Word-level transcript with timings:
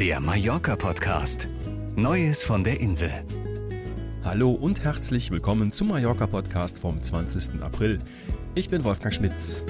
Der 0.00 0.18
Mallorca-Podcast. 0.18 1.46
Neues 1.94 2.42
von 2.42 2.64
der 2.64 2.80
Insel. 2.80 3.12
Hallo 4.24 4.50
und 4.52 4.82
herzlich 4.82 5.30
willkommen 5.30 5.72
zum 5.72 5.88
Mallorca-Podcast 5.88 6.78
vom 6.78 7.02
20. 7.02 7.62
April. 7.62 8.00
Ich 8.54 8.70
bin 8.70 8.82
Wolfgang 8.82 9.14
Schmitz. 9.14 9.66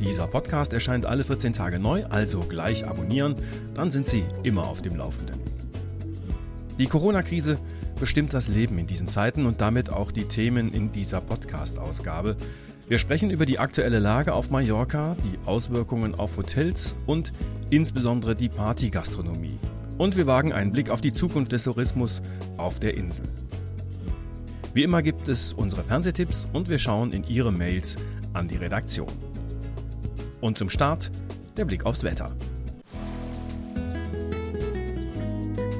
Dieser 0.00 0.26
Podcast 0.28 0.72
erscheint 0.72 1.04
alle 1.04 1.24
14 1.24 1.52
Tage 1.52 1.78
neu, 1.78 2.06
also 2.06 2.40
gleich 2.40 2.88
abonnieren, 2.88 3.36
dann 3.74 3.90
sind 3.90 4.06
Sie 4.06 4.24
immer 4.44 4.66
auf 4.66 4.80
dem 4.80 4.96
Laufenden. 4.96 5.38
Die 6.78 6.86
Corona-Krise 6.86 7.58
bestimmt 8.00 8.32
das 8.32 8.48
Leben 8.48 8.78
in 8.78 8.86
diesen 8.86 9.08
Zeiten 9.08 9.44
und 9.44 9.60
damit 9.60 9.90
auch 9.90 10.10
die 10.10 10.24
Themen 10.24 10.72
in 10.72 10.90
dieser 10.90 11.20
Podcast-Ausgabe. 11.20 12.34
Wir 12.88 12.98
sprechen 12.98 13.30
über 13.30 13.46
die 13.46 13.58
aktuelle 13.58 14.00
Lage 14.00 14.34
auf 14.34 14.50
Mallorca, 14.50 15.16
die 15.24 15.38
Auswirkungen 15.46 16.14
auf 16.14 16.36
Hotels 16.36 16.96
und 17.06 17.32
insbesondere 17.70 18.34
die 18.34 18.48
Partygastronomie. 18.48 19.58
Und 19.98 20.16
wir 20.16 20.26
wagen 20.26 20.52
einen 20.52 20.72
Blick 20.72 20.90
auf 20.90 21.00
die 21.00 21.12
Zukunft 21.12 21.52
des 21.52 21.64
Tourismus 21.64 22.22
auf 22.56 22.80
der 22.80 22.94
Insel. 22.96 23.24
Wie 24.74 24.82
immer 24.82 25.02
gibt 25.02 25.28
es 25.28 25.52
unsere 25.52 25.84
Fernsehtipps 25.84 26.48
und 26.52 26.68
wir 26.68 26.78
schauen 26.78 27.12
in 27.12 27.24
Ihre 27.24 27.52
Mails 27.52 27.96
an 28.32 28.48
die 28.48 28.56
Redaktion. 28.56 29.12
Und 30.40 30.58
zum 30.58 30.68
Start 30.68 31.10
der 31.56 31.64
Blick 31.64 31.86
aufs 31.86 32.02
Wetter. 32.02 32.32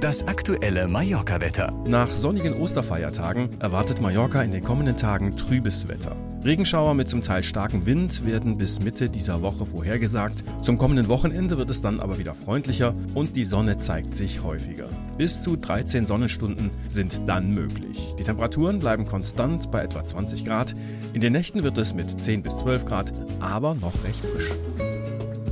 Das 0.01 0.27
aktuelle 0.27 0.88
Mallorca-Wetter. 0.88 1.73
Nach 1.88 2.09
sonnigen 2.09 2.55
Osterfeiertagen 2.55 3.60
erwartet 3.60 4.01
Mallorca 4.01 4.43
in 4.43 4.51
den 4.51 4.62
kommenden 4.62 4.96
Tagen 4.96 5.37
trübes 5.37 5.88
Wetter. 5.88 6.16
Regenschauer 6.45 6.95
mit 6.95 7.09
zum 7.09 7.23
Teil 7.23 7.45
starkem 7.45 7.87
Wind 7.87 8.27
werden 8.27 8.59
bis 8.59 8.80
Mitte 8.80 9.06
dieser 9.06 9.42
Woche 9.42 9.64
vorhergesagt. 9.64 10.42
Zum 10.62 10.77
kommenden 10.77 11.06
Wochenende 11.06 11.56
wird 11.56 11.70
es 11.70 11.80
dann 11.80 12.01
aber 12.01 12.18
wieder 12.18 12.34
freundlicher 12.34 12.95
und 13.15 13.37
die 13.37 13.45
Sonne 13.45 13.78
zeigt 13.78 14.10
sich 14.10 14.42
häufiger. 14.42 14.88
Bis 15.18 15.41
zu 15.41 15.55
13 15.55 16.04
Sonnenstunden 16.07 16.71
sind 16.90 17.29
dann 17.29 17.51
möglich. 17.51 18.09
Die 18.18 18.24
Temperaturen 18.24 18.80
bleiben 18.80 19.07
konstant 19.07 19.71
bei 19.71 19.82
etwa 19.82 20.04
20 20.04 20.45
Grad. 20.45 20.74
In 21.12 21.21
den 21.21 21.32
Nächten 21.32 21.62
wird 21.62 21.79
es 21.79 21.95
mit 21.95 22.21
10 22.21 22.43
bis 22.43 22.59
12 22.59 22.87
Grad, 22.87 23.12
aber 23.38 23.77
noch 23.77 24.02
recht 24.02 24.24
frisch. 24.24 24.51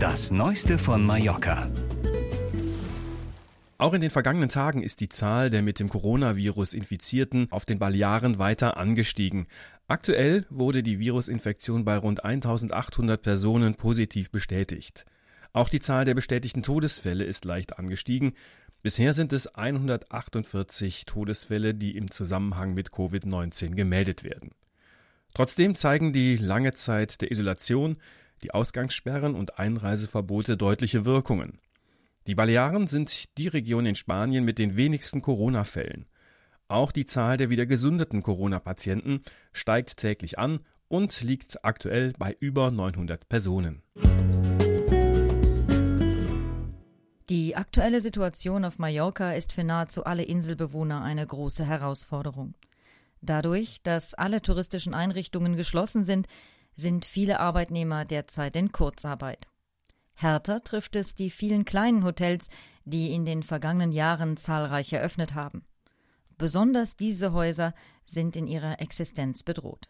Das 0.01 0.33
Neueste 0.33 0.77
von 0.77 1.07
Mallorca. 1.07 1.69
Auch 3.81 3.95
in 3.95 4.03
den 4.03 4.11
vergangenen 4.11 4.51
Tagen 4.51 4.83
ist 4.83 5.01
die 5.01 5.09
Zahl 5.09 5.49
der 5.49 5.63
mit 5.63 5.81
dem 5.81 5.89
Coronavirus 5.89 6.75
Infizierten 6.75 7.51
auf 7.51 7.65
den 7.65 7.79
Balearen 7.79 8.39
weiter 8.39 8.77
angestiegen. 8.77 9.47
Aktuell 9.89 10.45
wurde 10.51 10.83
die 10.83 10.99
Virusinfektion 10.99 11.87
bei 11.87 11.97
rund 11.97 12.23
1800 12.23 13.23
Personen 13.23 13.77
positiv 13.77 14.31
bestätigt. 14.31 15.07
Auch 15.55 15.71
die 15.71 15.81
Zahl 15.81 16.05
der 16.05 16.13
bestätigten 16.13 16.63
Todesfälle 16.63 17.25
ist 17.25 17.47
leicht 17.47 17.79
angestiegen. 17.79 18.35
Bisher 18.83 19.15
sind 19.15 19.33
es 19.33 19.47
148 19.47 21.07
Todesfälle, 21.07 21.73
die 21.73 21.97
im 21.97 22.11
Zusammenhang 22.11 22.75
mit 22.75 22.91
Covid-19 22.91 23.77
gemeldet 23.77 24.25
werden. 24.25 24.51
Trotzdem 25.33 25.75
zeigen 25.75 26.13
die 26.13 26.37
lange 26.37 26.75
Zeit 26.75 27.23
der 27.23 27.31
Isolation, 27.31 27.97
die 28.43 28.51
Ausgangssperren 28.51 29.35
und 29.35 29.59
Einreiseverbote 29.59 30.59
deutliche 30.59 31.07
Wirkungen. 31.07 31.61
Die 32.27 32.35
Balearen 32.35 32.87
sind 32.87 33.37
die 33.39 33.49
Region 33.49 33.87
in 33.87 33.95
Spanien 33.95 34.45
mit 34.45 34.59
den 34.59 34.77
wenigsten 34.77 35.23
Corona-Fällen. 35.23 36.07
Auch 36.69 36.93
die 36.93 37.07
Zahl 37.07 37.39
der 37.39 37.49
wieder 37.51 37.67
gesundeten 37.67 38.23
Corona-Patienten 38.23 39.23
steigt 39.53 39.97
täglich 39.97 40.39
an 40.39 40.61
und 40.89 41.23
liegt 41.23 41.65
aktuell 41.65 42.13
bei 42.19 42.37
über 42.39 42.71
900 42.71 43.29
Personen. 43.29 43.83
Die 47.31 47.57
aktuelle 47.57 48.01
Situation 48.01 48.65
auf 48.65 48.79
Mallorca 48.79 49.33
ist 49.33 49.53
für 49.53 49.65
nahezu 49.65 50.05
alle 50.05 50.25
Inselbewohner 50.25 51.03
eine 51.03 51.27
große 51.27 51.65
Herausforderung. 51.65 52.55
Dadurch, 53.23 53.83
dass 53.83 54.15
alle 54.15 54.43
touristischen 54.43 54.95
Einrichtungen 54.95 55.57
geschlossen 55.57 56.05
sind, 56.05 56.27
sind 56.77 57.05
viele 57.05 57.41
Arbeitnehmer 57.41 58.05
derzeit 58.05 58.57
in 58.57 58.73
Kurzarbeit. 58.73 59.50
Härter 60.21 60.63
trifft 60.63 60.97
es 60.97 61.15
die 61.15 61.31
vielen 61.31 61.65
kleinen 61.65 62.05
Hotels, 62.05 62.51
die 62.85 63.15
in 63.15 63.25
den 63.25 63.43
vergangenen 63.43 63.91
Jahren 63.91 64.37
zahlreich 64.37 64.93
eröffnet 64.93 65.35
haben. 65.35 65.65
Besonders 66.37 66.95
diese 66.95 67.33
Häuser 67.33 67.73
sind 68.05 68.37
in 68.37 68.47
ihrer 68.47 68.83
Existenz 68.83 69.43
bedroht. 69.43 69.89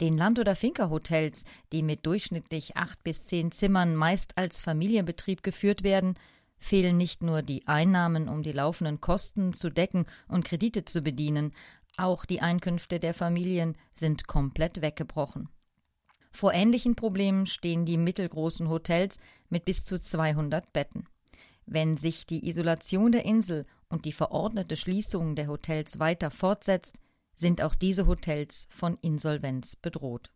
Den 0.00 0.16
Land- 0.16 0.38
oder 0.38 0.56
Finca-Hotels, 0.56 1.44
die 1.70 1.82
mit 1.82 2.06
durchschnittlich 2.06 2.78
acht 2.78 3.04
bis 3.04 3.24
zehn 3.24 3.52
Zimmern 3.52 3.94
meist 3.94 4.38
als 4.38 4.58
Familienbetrieb 4.58 5.42
geführt 5.42 5.82
werden, 5.82 6.14
fehlen 6.56 6.96
nicht 6.96 7.22
nur 7.22 7.42
die 7.42 7.68
Einnahmen, 7.68 8.30
um 8.30 8.42
die 8.42 8.52
laufenden 8.52 9.02
Kosten 9.02 9.52
zu 9.52 9.68
decken 9.68 10.06
und 10.28 10.46
Kredite 10.46 10.86
zu 10.86 11.02
bedienen, 11.02 11.52
auch 11.98 12.24
die 12.24 12.40
Einkünfte 12.40 13.00
der 13.00 13.12
Familien 13.12 13.76
sind 13.92 14.26
komplett 14.26 14.80
weggebrochen. 14.80 15.50
Vor 16.30 16.52
ähnlichen 16.52 16.94
Problemen 16.94 17.46
stehen 17.46 17.84
die 17.84 17.96
mittelgroßen 17.96 18.68
Hotels 18.68 19.18
mit 19.48 19.64
bis 19.64 19.84
zu 19.84 19.98
200 19.98 20.72
Betten. 20.72 21.04
Wenn 21.66 21.96
sich 21.96 22.26
die 22.26 22.48
Isolation 22.48 23.12
der 23.12 23.24
Insel 23.24 23.66
und 23.88 24.04
die 24.04 24.12
verordnete 24.12 24.76
Schließung 24.76 25.34
der 25.34 25.48
Hotels 25.48 25.98
weiter 25.98 26.30
fortsetzt, 26.30 26.94
sind 27.34 27.62
auch 27.62 27.74
diese 27.74 28.06
Hotels 28.06 28.66
von 28.70 28.98
Insolvenz 29.00 29.76
bedroht. 29.76 30.30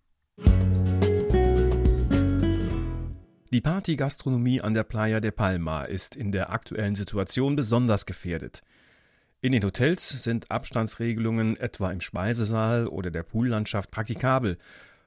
Die 3.53 3.61
Partygastronomie 3.61 4.61
an 4.63 4.73
der 4.73 4.85
Playa 4.85 5.21
de 5.21 5.31
Palma 5.31 5.83
ist 5.83 6.17
in 6.17 6.33
der 6.33 6.53
aktuellen 6.53 6.95
Situation 6.95 7.55
besonders 7.55 8.07
gefährdet. 8.07 8.63
In 9.43 9.53
den 9.53 9.65
Hotels 9.65 10.09
sind 10.09 10.51
Abstandsregelungen 10.51 11.59
etwa 11.59 11.91
im 11.91 12.01
Speisesaal 12.01 12.87
oder 12.87 13.11
der 13.11 13.25
Poollandschaft 13.25 13.91
praktikabel 13.91 14.57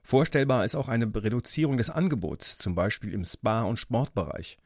Vorstellbar 0.06 0.66
ist 0.66 0.76
auch 0.76 0.88
eine 0.88 1.12
Reduzierung 1.16 1.78
des 1.78 1.90
Angebots, 1.90 2.60
zum 2.60 2.76
Beispiel 2.76 3.12
im 3.12 3.26
Spa- 3.26 3.64
und 3.64 3.80
Sportbereich. 3.80 4.60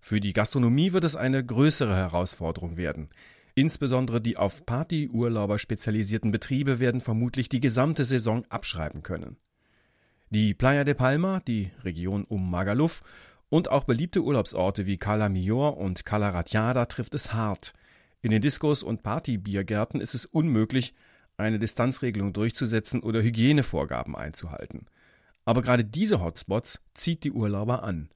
Für 0.00 0.20
die 0.20 0.32
Gastronomie 0.32 0.94
wird 0.94 1.04
es 1.04 1.16
eine 1.16 1.44
größere 1.44 1.94
Herausforderung 1.94 2.78
werden. 2.78 3.10
Insbesondere 3.54 4.22
die 4.22 4.38
auf 4.38 4.64
Partyurlauber 4.64 5.58
spezialisierten 5.58 6.30
Betriebe 6.30 6.80
werden 6.80 7.02
vermutlich 7.02 7.50
die 7.50 7.60
gesamte 7.60 8.04
Saison 8.04 8.46
abschreiben 8.48 9.02
können. 9.02 9.36
Die 10.30 10.54
Playa 10.54 10.82
de 10.82 10.94
Palma, 10.94 11.40
die 11.40 11.72
Region 11.84 12.24
um 12.24 12.50
Magaluf 12.50 13.02
und 13.50 13.70
auch 13.70 13.84
beliebte 13.84 14.22
Urlaubsorte 14.22 14.86
wie 14.86 14.96
Cala 14.96 15.28
Millor 15.28 15.76
und 15.76 16.06
Cala 16.06 16.30
Ratjada 16.30 16.86
trifft 16.86 17.12
es 17.12 17.34
hart. 17.34 17.74
In 18.22 18.30
den 18.30 18.40
Diskos 18.40 18.82
und 18.82 19.02
Partybiergärten 19.02 20.00
ist 20.00 20.14
es 20.14 20.24
unmöglich, 20.24 20.94
eine 21.36 21.58
Distanzregelung 21.58 22.32
durchzusetzen 22.32 23.00
oder 23.00 23.22
Hygienevorgaben 23.22 24.16
einzuhalten. 24.16 24.86
Aber 25.44 25.62
gerade 25.62 25.84
diese 25.84 26.20
Hotspots 26.20 26.80
zieht 26.94 27.24
die 27.24 27.32
Urlauber 27.32 27.84
an. 27.84 28.08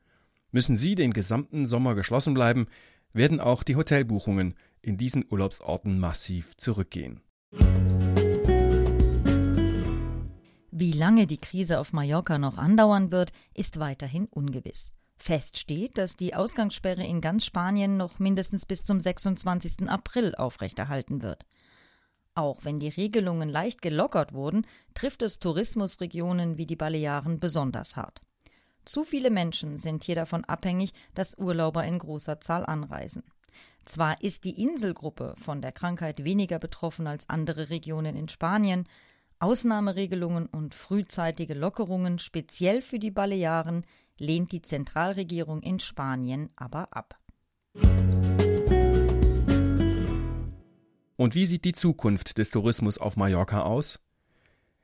Müssen 0.53 0.77
sie 0.77 0.95
den 0.95 1.13
gesamten 1.13 1.67
Sommer 1.67 1.95
geschlossen 1.95 2.35
bleiben, 2.35 2.67
werden 3.13 3.41
auch 3.41 3.63
die 3.63 3.77
Hotelbuchungen 3.77 4.55
in 4.83 4.97
diesen 4.97 5.25
Urlaubsorten 5.29 5.99
massiv 5.99 6.57
zurückgehen. 6.57 7.21
Wie 10.73 10.93
lange 10.93 11.27
die 11.27 11.39
Krise 11.39 11.79
auf 11.79 11.93
Mallorca 11.93 12.39
noch 12.39 12.57
andauern 12.57 13.13
wird, 13.13 13.33
ist 13.55 13.79
weiterhin 13.81 14.27
ungewiss. 14.27 14.93
Fest 15.19 15.59
steht, 15.59 15.99
dass 15.99 16.17
die 16.17 16.35
Ausgangssperre 16.35 17.05
in 17.05 17.21
ganz 17.21 17.45
Spanien 17.45 17.99
noch 17.99 18.19
mindestens 18.19 18.65
bis 18.65 18.85
zum 18.85 18.99
26. 18.99 19.89
April 19.89 20.35
aufrechterhalten 20.35 21.23
wird. 21.23 21.45
Auch 22.35 22.65
wenn 22.65 22.79
die 22.79 22.89
Regelungen 22.89 23.49
leicht 23.49 23.83
gelockert 23.83 24.33
wurden, 24.33 24.67
trifft 24.95 25.23
es 25.23 25.39
Tourismusregionen 25.39 26.57
wie 26.57 26.67
die 26.67 26.77
Balearen 26.77 27.39
besonders 27.39 27.97
hart. 27.97 28.23
Zu 28.85 29.05
viele 29.05 29.31
Menschen 29.31 29.79
sind 29.79 30.05
hier 30.05 30.15
davon 30.15 30.45
abhängig, 30.45 30.93
dass 31.15 31.37
Urlauber 31.37 31.85
in 31.85 31.99
großer 31.99 32.41
Zahl 32.41 32.65
anreisen. 32.65 33.23
Zwar 33.85 34.23
ist 34.23 34.45
die 34.45 34.63
Inselgruppe 34.63 35.35
von 35.37 35.61
der 35.61 35.73
Krankheit 35.73 36.25
weniger 36.25 36.59
betroffen 36.59 37.07
als 37.07 37.29
andere 37.29 37.71
Regionen 37.71 38.17
in 38.17 38.29
Spanien, 38.29 38.87
Ausnahmeregelungen 39.41 40.47
und 40.47 40.75
frühzeitige 40.75 41.55
Lockerungen 41.55 42.19
speziell 42.19 42.83
für 42.83 42.99
die 42.99 43.11
Balearen 43.11 43.87
lehnt 44.19 44.53
die 44.53 44.61
Zentralregierung 44.61 45.63
in 45.63 45.81
Spanien 45.81 46.51
aber 46.57 46.89
ab. 46.91 47.19
Und 51.21 51.35
wie 51.35 51.45
sieht 51.45 51.67
die 51.67 51.75
Zukunft 51.75 52.39
des 52.39 52.49
Tourismus 52.49 52.97
auf 52.97 53.19
Mallorca 53.19 53.61
aus? 53.61 54.01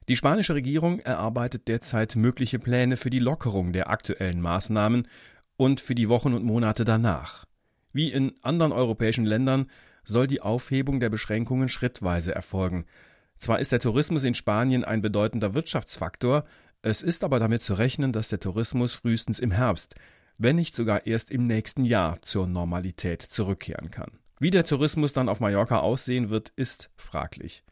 Die 0.06 0.17
spanische 0.17 0.55
Regierung 0.55 1.00
erarbeitet 1.00 1.67
derzeit 1.67 2.15
mögliche 2.15 2.59
Pläne 2.59 2.99
für 2.99 3.09
die 3.09 3.21
Lockerung 3.21 3.73
der 3.73 3.88
aktuellen 3.88 4.43
Maßnahmen 4.43 5.09
und 5.56 5.81
für 5.81 5.94
die 5.94 6.11
Wochen 6.11 6.35
und 6.35 6.44
Monate 6.44 6.85
danach. 6.85 7.47
Wie 7.94 8.12
in 8.12 8.35
anderen 8.43 8.73
europäischen 8.73 9.25
Ländern 9.25 9.71
soll 10.05 10.27
die 10.27 10.43
Aufhebung 10.43 11.00
der 11.00 11.09
Beschränkungen 11.09 11.71
schrittweise 11.71 12.35
erfolgen. 12.35 12.85
Zwar 13.39 13.59
ist 13.59 13.73
der 13.73 13.81
Tourismus 13.81 14.25
in 14.25 14.35
Spanien 14.35 14.85
ein 14.85 15.00
bedeutender 15.00 15.55
Wirtschaftsfaktor, 15.55 16.44
es 16.82 17.00
ist 17.00 17.25
aber 17.25 17.39
damit 17.39 17.62
zu 17.62 17.73
rechnen, 17.73 18.12
dass 18.12 18.29
der 18.29 18.41
Tourismus 18.41 18.94
frühestens 18.94 19.39
im 19.39 19.53
Herbst 19.53 19.94
wenn 20.39 20.56
nicht 20.56 20.75
sogar 20.75 21.06
erst 21.06 21.31
im 21.31 21.44
nächsten 21.44 21.85
Jahr 21.85 22.21
zur 22.23 22.47
Normalität 22.47 23.23
zurückkehren 23.23 23.91
kann. 23.91 24.11
Wie 24.38 24.50
der 24.50 24.65
Tourismus 24.65 25.12
dann 25.12 25.29
auf 25.29 25.41
Mallorca 25.41 25.79
aussehen 25.79 26.29
wird, 26.29 26.53
ist 26.56 26.91
fraglich. 26.97 27.65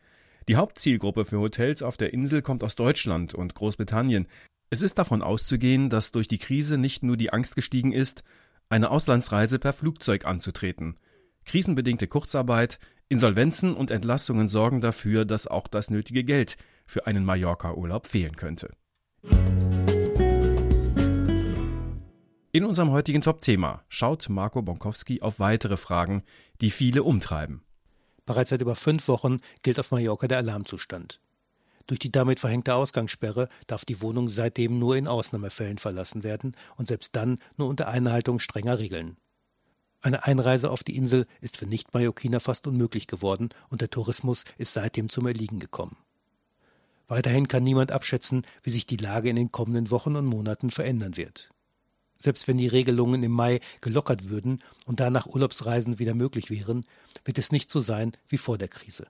Die 0.48 0.56
Hauptzielgruppe 0.56 1.24
für 1.24 1.38
Hotels 1.38 1.82
auf 1.82 1.96
der 1.96 2.12
Insel 2.14 2.40
kommt 2.40 2.64
aus 2.64 2.74
Deutschland 2.74 3.34
und 3.34 3.54
Großbritannien. 3.54 4.26
Es 4.70 4.82
ist 4.82 4.98
davon 4.98 5.22
auszugehen, 5.22 5.90
dass 5.90 6.10
durch 6.10 6.26
die 6.26 6.38
Krise 6.38 6.78
nicht 6.78 7.02
nur 7.02 7.16
die 7.16 7.32
Angst 7.32 7.54
gestiegen 7.54 7.92
ist, 7.92 8.24
eine 8.70 8.90
Auslandsreise 8.90 9.58
per 9.58 9.74
Flugzeug 9.74 10.24
anzutreten. 10.24 10.96
Krisenbedingte 11.44 12.06
Kurzarbeit, 12.06 12.78
Insolvenzen 13.08 13.74
und 13.74 13.90
Entlassungen 13.90 14.48
sorgen 14.48 14.80
dafür, 14.80 15.26
dass 15.26 15.46
auch 15.46 15.68
das 15.68 15.90
nötige 15.90 16.24
Geld 16.24 16.56
für 16.86 17.06
einen 17.06 17.24
Mallorca-Urlaub 17.26 18.06
fehlen 18.06 18.36
könnte. 18.36 18.70
In 22.54 22.64
unserem 22.64 22.92
heutigen 22.92 23.20
Top-Thema 23.20 23.82
schaut 23.88 24.28
Marco 24.28 24.62
Bonkowski 24.62 25.20
auf 25.22 25.40
weitere 25.40 25.76
Fragen, 25.76 26.22
die 26.60 26.70
viele 26.70 27.02
umtreiben. 27.02 27.64
Bereits 28.26 28.50
seit 28.50 28.60
über 28.60 28.76
fünf 28.76 29.08
Wochen 29.08 29.40
gilt 29.62 29.80
auf 29.80 29.90
Mallorca 29.90 30.28
der 30.28 30.38
Alarmzustand. 30.38 31.20
Durch 31.88 31.98
die 31.98 32.12
damit 32.12 32.38
verhängte 32.38 32.76
Ausgangssperre 32.76 33.48
darf 33.66 33.84
die 33.84 34.00
Wohnung 34.00 34.28
seitdem 34.28 34.78
nur 34.78 34.94
in 34.94 35.08
Ausnahmefällen 35.08 35.78
verlassen 35.78 36.22
werden 36.22 36.56
und 36.76 36.86
selbst 36.86 37.16
dann 37.16 37.40
nur 37.56 37.66
unter 37.66 37.88
Einhaltung 37.88 38.38
strenger 38.38 38.78
Regeln. 38.78 39.16
Eine 40.00 40.22
Einreise 40.22 40.70
auf 40.70 40.84
die 40.84 40.94
Insel 40.96 41.26
ist 41.40 41.56
für 41.56 41.66
Nicht-Mallorquiner 41.66 42.38
fast 42.38 42.68
unmöglich 42.68 43.08
geworden 43.08 43.48
und 43.68 43.80
der 43.80 43.90
Tourismus 43.90 44.44
ist 44.58 44.74
seitdem 44.74 45.08
zum 45.08 45.26
Erliegen 45.26 45.58
gekommen. 45.58 45.96
Weiterhin 47.08 47.48
kann 47.48 47.64
niemand 47.64 47.90
abschätzen, 47.90 48.42
wie 48.62 48.70
sich 48.70 48.86
die 48.86 48.96
Lage 48.96 49.28
in 49.28 49.34
den 49.34 49.50
kommenden 49.50 49.90
Wochen 49.90 50.14
und 50.14 50.26
Monaten 50.26 50.70
verändern 50.70 51.16
wird. 51.16 51.50
Selbst 52.24 52.48
wenn 52.48 52.56
die 52.56 52.68
Regelungen 52.68 53.22
im 53.22 53.32
Mai 53.32 53.60
gelockert 53.82 54.30
würden 54.30 54.62
und 54.86 54.98
danach 54.98 55.26
Urlaubsreisen 55.26 55.98
wieder 55.98 56.14
möglich 56.14 56.48
wären, 56.48 56.86
wird 57.26 57.36
es 57.36 57.52
nicht 57.52 57.70
so 57.70 57.80
sein 57.80 58.12
wie 58.28 58.38
vor 58.38 58.56
der 58.56 58.68
Krise. 58.68 59.08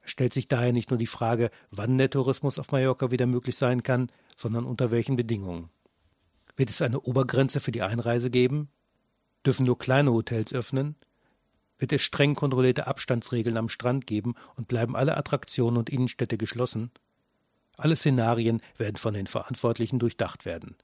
Es 0.00 0.10
stellt 0.10 0.32
sich 0.32 0.48
daher 0.48 0.72
nicht 0.72 0.88
nur 0.88 0.96
die 0.96 1.06
Frage, 1.06 1.50
wann 1.70 1.98
der 1.98 2.08
Tourismus 2.08 2.58
auf 2.58 2.72
Mallorca 2.72 3.10
wieder 3.10 3.26
möglich 3.26 3.58
sein 3.58 3.82
kann, 3.82 4.10
sondern 4.34 4.64
unter 4.64 4.90
welchen 4.90 5.16
Bedingungen. 5.16 5.68
Wird 6.56 6.70
es 6.70 6.80
eine 6.80 7.00
Obergrenze 7.00 7.60
für 7.60 7.70
die 7.70 7.82
Einreise 7.82 8.30
geben? 8.30 8.70
Dürfen 9.44 9.66
nur 9.66 9.78
kleine 9.78 10.10
Hotels 10.10 10.54
öffnen? 10.54 10.96
Wird 11.78 11.92
es 11.92 12.00
streng 12.00 12.34
kontrollierte 12.34 12.86
Abstandsregeln 12.86 13.58
am 13.58 13.68
Strand 13.68 14.06
geben 14.06 14.36
und 14.56 14.68
bleiben 14.68 14.96
alle 14.96 15.18
Attraktionen 15.18 15.76
und 15.76 15.90
Innenstädte 15.90 16.38
geschlossen? 16.38 16.92
Alle 17.76 17.94
Szenarien 17.94 18.62
werden 18.78 18.96
von 18.96 19.12
den 19.12 19.26
Verantwortlichen 19.26 19.98
durchdacht 19.98 20.46
werden. 20.46 20.76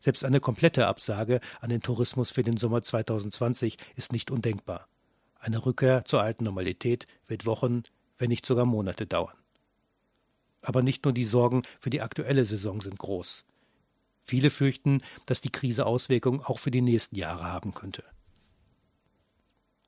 Selbst 0.00 0.24
eine 0.24 0.40
komplette 0.40 0.86
Absage 0.86 1.40
an 1.60 1.68
den 1.68 1.82
Tourismus 1.82 2.30
für 2.30 2.42
den 2.42 2.56
Sommer 2.56 2.82
2020 2.82 3.76
ist 3.96 4.12
nicht 4.12 4.30
undenkbar. 4.30 4.88
Eine 5.38 5.64
Rückkehr 5.64 6.04
zur 6.04 6.22
alten 6.22 6.44
Normalität 6.44 7.06
wird 7.28 7.46
Wochen, 7.46 7.82
wenn 8.18 8.28
nicht 8.28 8.46
sogar 8.46 8.64
Monate 8.64 9.06
dauern. 9.06 9.36
Aber 10.62 10.82
nicht 10.82 11.04
nur 11.04 11.12
die 11.12 11.24
Sorgen 11.24 11.62
für 11.80 11.90
die 11.90 12.00
aktuelle 12.00 12.44
Saison 12.44 12.80
sind 12.80 12.98
groß. 12.98 13.44
Viele 14.22 14.50
fürchten, 14.50 15.02
dass 15.26 15.40
die 15.40 15.52
Krise 15.52 15.86
Auswirkungen 15.86 16.40
auch 16.40 16.58
für 16.58 16.70
die 16.70 16.82
nächsten 16.82 17.16
Jahre 17.16 17.44
haben 17.44 17.72
könnte. 17.72 18.04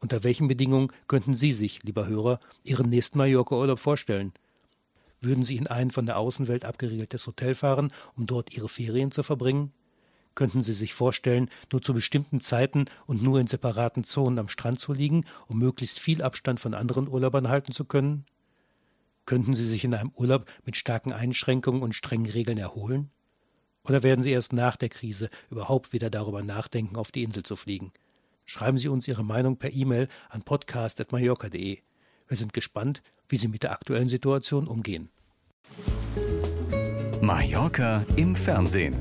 Unter 0.00 0.24
welchen 0.24 0.48
Bedingungen 0.48 0.92
könnten 1.06 1.34
Sie 1.34 1.52
sich, 1.52 1.82
lieber 1.84 2.06
Hörer, 2.06 2.40
Ihren 2.64 2.90
nächsten 2.90 3.18
Mallorca-Urlaub 3.18 3.78
vorstellen? 3.78 4.32
Würden 5.20 5.42
Sie 5.42 5.56
in 5.56 5.68
ein 5.68 5.90
von 5.90 6.06
der 6.06 6.18
Außenwelt 6.18 6.64
abgeriegeltes 6.64 7.26
Hotel 7.26 7.54
fahren, 7.54 7.92
um 8.16 8.26
dort 8.26 8.52
Ihre 8.54 8.68
Ferien 8.68 9.12
zu 9.12 9.22
verbringen? 9.22 9.72
Könnten 10.34 10.62
Sie 10.62 10.72
sich 10.72 10.94
vorstellen, 10.94 11.50
nur 11.70 11.82
zu 11.82 11.92
bestimmten 11.92 12.40
Zeiten 12.40 12.86
und 13.06 13.22
nur 13.22 13.38
in 13.40 13.46
separaten 13.46 14.04
Zonen 14.04 14.38
am 14.38 14.48
Strand 14.48 14.78
zu 14.78 14.92
liegen, 14.92 15.24
um 15.46 15.58
möglichst 15.58 16.00
viel 16.00 16.22
Abstand 16.22 16.60
von 16.60 16.74
anderen 16.74 17.08
Urlaubern 17.08 17.48
halten 17.48 17.72
zu 17.72 17.84
können? 17.84 18.24
Könnten 19.26 19.54
Sie 19.54 19.64
sich 19.64 19.84
in 19.84 19.94
einem 19.94 20.12
Urlaub 20.14 20.46
mit 20.64 20.76
starken 20.76 21.12
Einschränkungen 21.12 21.82
und 21.82 21.94
strengen 21.94 22.30
Regeln 22.30 22.58
erholen? 22.58 23.10
Oder 23.84 24.02
werden 24.02 24.22
Sie 24.22 24.30
erst 24.30 24.52
nach 24.52 24.76
der 24.76 24.88
Krise 24.88 25.28
überhaupt 25.50 25.92
wieder 25.92 26.10
darüber 26.10 26.42
nachdenken, 26.42 26.96
auf 26.96 27.12
die 27.12 27.22
Insel 27.22 27.42
zu 27.42 27.56
fliegen? 27.56 27.92
Schreiben 28.44 28.78
Sie 28.78 28.88
uns 28.88 29.06
Ihre 29.06 29.24
Meinung 29.24 29.58
per 29.58 29.72
E-Mail 29.72 30.08
an 30.28 30.42
podcast.mallorca.de. 30.42 31.78
Wir 32.28 32.36
sind 32.36 32.52
gespannt, 32.52 33.02
wie 33.28 33.36
Sie 33.36 33.48
mit 33.48 33.62
der 33.62 33.72
aktuellen 33.72 34.08
Situation 34.08 34.66
umgehen. 34.66 35.10
Mallorca 37.20 38.04
im 38.16 38.34
Fernsehen. 38.34 39.00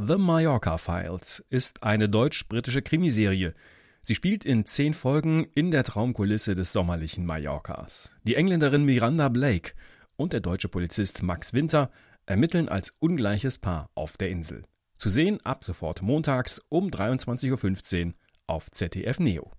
The 0.00 0.16
Mallorca 0.16 0.78
Files 0.78 1.44
ist 1.50 1.82
eine 1.82 2.08
deutsch-britische 2.08 2.82
Krimiserie. 2.82 3.52
Sie 4.00 4.14
spielt 4.14 4.44
in 4.44 4.64
zehn 4.64 4.94
Folgen 4.94 5.48
in 5.56 5.72
der 5.72 5.82
Traumkulisse 5.82 6.54
des 6.54 6.72
sommerlichen 6.72 7.26
Mallorcas. 7.26 8.12
Die 8.22 8.36
Engländerin 8.36 8.84
Miranda 8.84 9.28
Blake 9.28 9.72
und 10.14 10.32
der 10.32 10.38
deutsche 10.38 10.68
Polizist 10.68 11.24
Max 11.24 11.52
Winter 11.52 11.90
ermitteln 12.26 12.68
als 12.68 12.94
ungleiches 13.00 13.58
Paar 13.58 13.90
auf 13.96 14.16
der 14.16 14.30
Insel. 14.30 14.62
Zu 14.98 15.08
sehen 15.08 15.40
ab 15.44 15.64
sofort 15.64 16.00
montags 16.00 16.62
um 16.68 16.90
23.15 16.90 18.06
Uhr 18.06 18.14
auf 18.46 18.70
ZDF 18.70 19.18
Neo. 19.18 19.50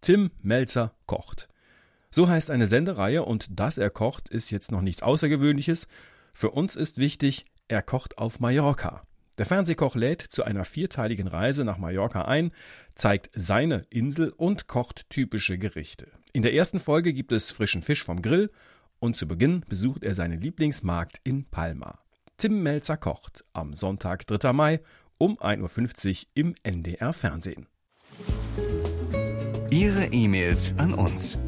Tim 0.00 0.30
Melzer 0.40 0.94
kocht. 1.04 1.50
So 2.10 2.30
heißt 2.30 2.50
eine 2.50 2.66
Sendereihe 2.66 3.22
und 3.22 3.48
dass 3.50 3.76
er 3.76 3.90
kocht, 3.90 4.30
ist 4.30 4.50
jetzt 4.50 4.72
noch 4.72 4.80
nichts 4.80 5.02
Außergewöhnliches. 5.02 5.86
Für 6.32 6.52
uns 6.52 6.76
ist 6.76 6.96
wichtig, 6.96 7.44
er 7.68 7.82
kocht 7.82 8.16
auf 8.16 8.40
Mallorca. 8.40 9.06
Der 9.36 9.46
Fernsehkoch 9.46 9.96
lädt 9.96 10.22
zu 10.22 10.44
einer 10.44 10.64
vierteiligen 10.64 11.26
Reise 11.26 11.64
nach 11.64 11.78
Mallorca 11.78 12.22
ein, 12.22 12.52
zeigt 12.94 13.30
seine 13.34 13.82
Insel 13.90 14.30
und 14.30 14.68
kocht 14.68 15.10
typische 15.10 15.58
Gerichte. 15.58 16.06
In 16.32 16.42
der 16.42 16.54
ersten 16.54 16.78
Folge 16.78 17.12
gibt 17.12 17.32
es 17.32 17.50
frischen 17.50 17.82
Fisch 17.82 18.04
vom 18.04 18.22
Grill 18.22 18.50
und 19.00 19.16
zu 19.16 19.26
Beginn 19.26 19.64
besucht 19.68 20.04
er 20.04 20.14
seinen 20.14 20.40
Lieblingsmarkt 20.40 21.20
in 21.24 21.46
Palma. 21.46 21.98
Tim 22.36 22.62
Melzer 22.62 22.96
kocht 22.96 23.44
am 23.52 23.74
Sonntag, 23.74 24.24
3. 24.28 24.52
Mai 24.52 24.80
um 25.18 25.36
1.50 25.38 26.22
Uhr 26.22 26.28
im 26.34 26.54
NDR 26.62 27.12
Fernsehen. 27.12 27.66
Ihre 29.68 30.06
E-Mails 30.06 30.74
an 30.78 30.94
uns. 30.94 31.42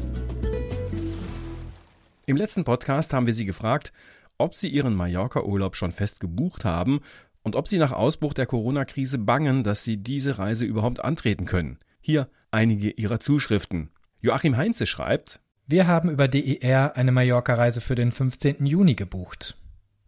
Im 2.25 2.35
letzten 2.35 2.65
Podcast 2.65 3.13
haben 3.13 3.27
wir 3.27 3.33
Sie 3.33 3.45
gefragt, 3.45 3.93
ob 4.37 4.55
Sie 4.55 4.69
Ihren 4.69 4.95
Mallorca-Urlaub 4.95 5.75
schon 5.75 5.91
fest 5.91 6.19
gebucht 6.19 6.65
haben 6.65 6.99
und 7.43 7.55
ob 7.55 7.67
sie 7.67 7.77
nach 7.77 7.91
Ausbruch 7.91 8.33
der 8.33 8.45
Corona-Krise 8.45 9.17
bangen, 9.17 9.63
dass 9.63 9.83
sie 9.83 9.97
diese 9.97 10.39
Reise 10.39 10.65
überhaupt 10.65 10.99
antreten 11.03 11.45
können. 11.45 11.79
Hier 11.99 12.29
einige 12.51 12.91
ihrer 12.91 13.19
Zuschriften. 13.19 13.89
Joachim 14.21 14.57
Heinze 14.57 14.85
schreibt, 14.85 15.39
wir 15.67 15.87
haben 15.87 16.09
über 16.09 16.27
DER 16.27 16.95
eine 16.95 17.11
Mallorca-Reise 17.11 17.81
für 17.81 17.95
den 17.95 18.11
15. 18.11 18.65
Juni 18.65 18.95
gebucht. 18.95 19.57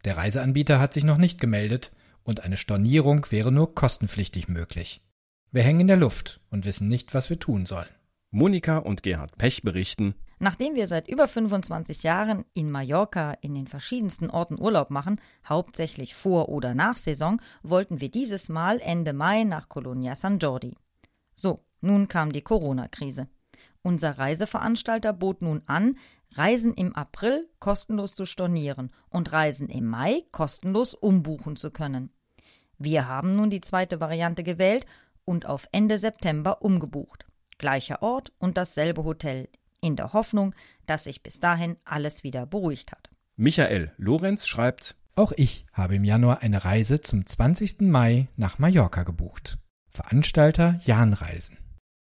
Der 0.04 0.16
Reiseanbieter 0.16 0.80
hat 0.80 0.94
sich 0.94 1.04
noch 1.04 1.18
nicht 1.18 1.40
gemeldet 1.40 1.92
und 2.22 2.42
eine 2.42 2.56
Stornierung 2.56 3.26
wäre 3.30 3.52
nur 3.52 3.74
kostenpflichtig 3.74 4.48
möglich. 4.48 5.02
Wir 5.52 5.62
hängen 5.62 5.80
in 5.80 5.88
der 5.88 5.96
Luft 5.96 6.40
und 6.50 6.64
wissen 6.64 6.88
nicht, 6.88 7.12
was 7.12 7.28
wir 7.28 7.38
tun 7.38 7.66
sollen. 7.66 7.88
Monika 8.30 8.78
und 8.78 9.02
Gerhard 9.02 9.36
Pech 9.36 9.62
berichten, 9.62 10.14
Nachdem 10.42 10.74
wir 10.74 10.88
seit 10.88 11.06
über 11.06 11.28
25 11.28 12.02
Jahren 12.02 12.46
in 12.54 12.70
Mallorca 12.70 13.32
in 13.42 13.52
den 13.52 13.66
verschiedensten 13.66 14.30
Orten 14.30 14.58
Urlaub 14.58 14.88
machen, 14.88 15.20
hauptsächlich 15.46 16.14
vor 16.14 16.48
oder 16.48 16.74
nach 16.74 16.96
Saison, 16.96 17.42
wollten 17.62 18.00
wir 18.00 18.10
dieses 18.10 18.48
Mal 18.48 18.80
Ende 18.80 19.12
Mai 19.12 19.44
nach 19.44 19.68
Colonia 19.68 20.16
San 20.16 20.38
Jordi. 20.38 20.78
So, 21.34 21.62
nun 21.82 22.08
kam 22.08 22.32
die 22.32 22.40
Corona-Krise. 22.40 23.28
Unser 23.82 24.16
Reiseveranstalter 24.16 25.12
bot 25.12 25.42
nun 25.42 25.60
an, 25.66 25.98
Reisen 26.32 26.72
im 26.72 26.96
April 26.96 27.46
kostenlos 27.58 28.14
zu 28.14 28.24
stornieren 28.24 28.90
und 29.10 29.32
Reisen 29.32 29.68
im 29.68 29.86
Mai 29.88 30.22
kostenlos 30.32 30.94
umbuchen 30.94 31.56
zu 31.56 31.70
können. 31.70 32.14
Wir 32.78 33.08
haben 33.08 33.32
nun 33.32 33.50
die 33.50 33.60
zweite 33.60 34.00
Variante 34.00 34.42
gewählt 34.42 34.86
und 35.26 35.44
auf 35.44 35.68
Ende 35.70 35.98
September 35.98 36.62
umgebucht. 36.62 37.26
Gleicher 37.58 38.02
Ort 38.02 38.32
und 38.38 38.56
dasselbe 38.56 39.04
Hotel 39.04 39.50
in 39.80 39.96
der 39.96 40.12
Hoffnung, 40.12 40.54
dass 40.86 41.04
sich 41.04 41.22
bis 41.22 41.40
dahin 41.40 41.76
alles 41.84 42.24
wieder 42.24 42.46
beruhigt 42.46 42.92
hat. 42.92 43.10
Michael 43.36 43.92
Lorenz 43.96 44.46
schreibt 44.46 44.96
Auch 45.14 45.32
ich 45.36 45.66
habe 45.72 45.96
im 45.96 46.04
Januar 46.04 46.42
eine 46.42 46.64
Reise 46.64 47.00
zum 47.00 47.24
20. 47.24 47.80
Mai 47.82 48.28
nach 48.36 48.58
Mallorca 48.58 49.02
gebucht. 49.02 49.58
Veranstalter 49.90 50.78
Jan 50.84 51.12
Reisen. 51.12 51.58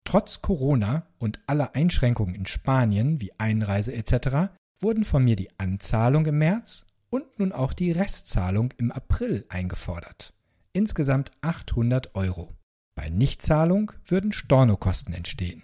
Trotz 0.06 0.42
Corona 0.42 1.08
und 1.18 1.40
aller 1.48 1.76
Einschränkungen 1.76 2.36
in 2.36 2.46
Spanien 2.46 3.22
wie 3.22 3.32
Einreise 3.38 3.94
etc. 3.94 4.54
wurden 4.80 5.06
von 5.06 5.24
mir 5.24 5.36
die 5.36 5.50
Anzahlung 5.58 6.26
im 6.26 6.38
März 6.40 6.86
und 7.10 7.40
nun 7.40 7.52
auch 7.52 7.74
die 7.74 7.92
Restzahlung 7.92 8.74
im 8.78 8.92
April 8.92 9.46
eingefordert. 9.48 10.34
Insgesamt 10.74 11.32
800 11.42 12.16
Euro. 12.16 12.54
Bei 12.96 13.10
Nichtzahlung 13.10 13.92
würden 14.06 14.34
Stornokosten 14.34 15.14
entstehen. 15.14 15.64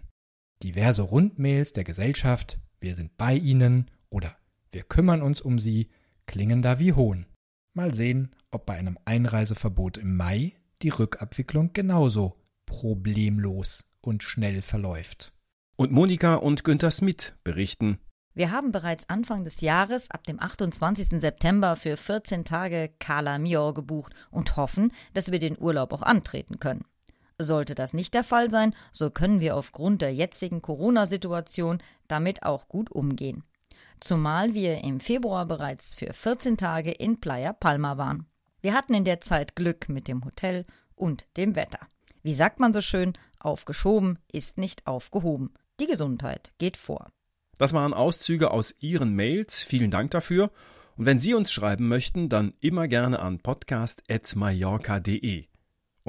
Diverse 0.61 1.01
Rundmails 1.01 1.71
der 1.71 1.85
Gesellschaft, 1.85 2.59
wir 2.81 2.93
sind 2.93 3.15
bei 3.15 3.33
Ihnen 3.33 3.89
oder 4.09 4.35
wir 4.73 4.83
kümmern 4.83 5.21
uns 5.21 5.39
um 5.39 5.57
Sie, 5.57 5.89
klingen 6.25 6.61
da 6.61 6.79
wie 6.79 6.91
Hohn. 6.91 7.25
Mal 7.73 7.93
sehen, 7.93 8.35
ob 8.51 8.65
bei 8.65 8.75
einem 8.75 8.99
Einreiseverbot 9.05 9.97
im 9.97 10.17
Mai 10.17 10.53
die 10.81 10.89
Rückabwicklung 10.89 11.71
genauso 11.71 12.35
problemlos 12.65 13.85
und 14.01 14.21
schnell 14.21 14.61
verläuft. 14.61 15.31
Und 15.77 15.93
Monika 15.93 16.35
und 16.35 16.65
Günther 16.65 16.91
Smith 16.91 17.33
berichten. 17.45 17.99
Wir 18.33 18.51
haben 18.51 18.73
bereits 18.73 19.09
Anfang 19.09 19.45
des 19.45 19.61
Jahres 19.61 20.11
ab 20.11 20.25
dem 20.25 20.41
28. 20.41 21.21
September 21.21 21.77
für 21.77 21.95
14 21.95 22.43
Tage 22.43 22.91
Cala 22.99 23.39
Mior 23.39 23.73
gebucht 23.73 24.13
und 24.29 24.57
hoffen, 24.57 24.91
dass 25.13 25.31
wir 25.31 25.39
den 25.39 25.57
Urlaub 25.57 25.93
auch 25.93 26.01
antreten 26.01 26.59
können. 26.59 26.83
Sollte 27.39 27.73
das 27.73 27.93
nicht 27.93 28.13
der 28.13 28.25
Fall 28.25 28.51
sein, 28.51 28.75
so 28.91 29.09
können 29.09 29.39
wir 29.39 29.55
aufgrund 29.55 30.01
der 30.01 30.13
jetzigen 30.13 30.61
Corona-Situation 30.61 31.81
damit 32.09 32.43
auch 32.43 32.67
gut 32.67 32.91
umgehen. 32.91 33.43
Zumal 34.01 34.53
wir 34.53 34.83
im 34.83 34.99
Februar 34.99 35.45
bereits 35.45 35.95
für 35.95 36.13
14 36.13 36.57
Tage 36.57 36.91
in 36.91 37.19
Playa 37.19 37.53
Palma 37.53 37.97
waren. 37.97 38.27
Wir 38.61 38.73
hatten 38.73 38.93
in 38.93 39.05
der 39.05 39.21
Zeit 39.21 39.55
Glück 39.55 39.87
mit 39.87 40.09
dem 40.09 40.25
Hotel 40.25 40.65
und 40.95 41.27
dem 41.37 41.55
Wetter. 41.55 41.79
Wie 42.23 42.33
sagt 42.33 42.59
man 42.59 42.73
so 42.73 42.81
schön, 42.81 43.13
aufgeschoben 43.39 44.19
ist 44.31 44.57
nicht 44.57 44.85
aufgehoben. 44.85 45.53
Die 45.79 45.87
Gesundheit 45.87 46.51
geht 46.57 46.75
vor. 46.75 47.13
Das 47.57 47.71
waren 47.73 47.93
Auszüge 47.93 48.51
aus 48.51 48.75
Ihren 48.79 49.15
Mails. 49.15 49.63
Vielen 49.63 49.91
Dank 49.91 50.11
dafür. 50.11 50.51
Und 50.97 51.05
wenn 51.05 51.19
Sie 51.19 51.33
uns 51.33 51.51
schreiben 51.51 51.87
möchten, 51.87 52.29
dann 52.29 52.53
immer 52.59 52.87
gerne 52.87 53.19
an 53.19 53.39
podcast.mallorca.de. 53.39 55.48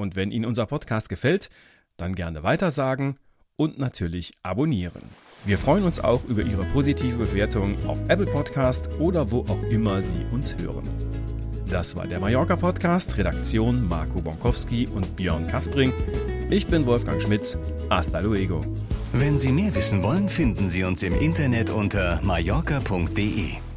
Und 0.01 0.15
wenn 0.15 0.31
Ihnen 0.31 0.45
unser 0.45 0.65
Podcast 0.65 1.09
gefällt, 1.09 1.49
dann 1.95 2.15
gerne 2.15 2.43
weitersagen 2.43 3.17
und 3.55 3.77
natürlich 3.77 4.33
abonnieren. 4.43 5.03
Wir 5.45 5.57
freuen 5.57 5.83
uns 5.83 5.99
auch 5.99 6.23
über 6.25 6.41
Ihre 6.43 6.63
positive 6.65 7.17
Bewertung 7.17 7.77
auf 7.87 8.01
Apple 8.09 8.25
Podcast 8.25 8.99
oder 8.99 9.31
wo 9.31 9.41
auch 9.41 9.63
immer 9.71 10.01
Sie 10.01 10.25
uns 10.31 10.57
hören. 10.57 10.83
Das 11.69 11.95
war 11.95 12.07
der 12.07 12.19
Mallorca 12.19 12.55
Podcast, 12.55 13.17
Redaktion 13.17 13.87
Marco 13.87 14.21
Bonkowski 14.21 14.87
und 14.87 15.15
Björn 15.15 15.47
Kaspring. 15.47 15.93
Ich 16.49 16.67
bin 16.67 16.85
Wolfgang 16.85 17.21
Schmitz. 17.21 17.57
Hasta 17.89 18.19
luego. 18.19 18.61
Wenn 19.13 19.39
Sie 19.39 19.51
mehr 19.51 19.73
wissen 19.75 20.03
wollen, 20.03 20.29
finden 20.29 20.67
Sie 20.67 20.83
uns 20.83 21.03
im 21.03 21.13
Internet 21.13 21.69
unter 21.69 22.19
mallorca.de. 22.23 23.70